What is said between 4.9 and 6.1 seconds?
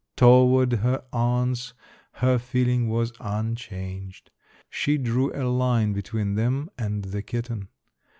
drew a line